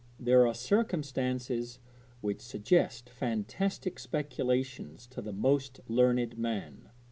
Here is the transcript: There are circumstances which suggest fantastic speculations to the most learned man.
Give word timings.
There 0.19 0.47
are 0.47 0.55
circumstances 0.55 1.77
which 2.21 2.41
suggest 2.41 3.07
fantastic 3.07 3.99
speculations 3.99 5.05
to 5.05 5.21
the 5.21 5.31
most 5.31 5.79
learned 5.87 6.39
man. 6.39 6.89